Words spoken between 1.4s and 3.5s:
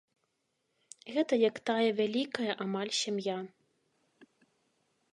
як такая вялікая амаль сям'я.